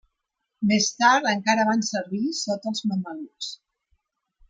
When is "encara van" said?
1.33-1.85